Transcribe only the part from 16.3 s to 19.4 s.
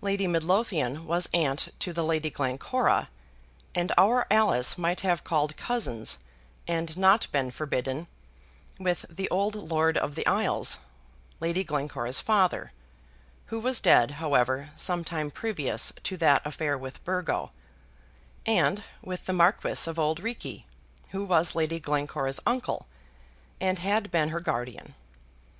affair with Burgo, and with the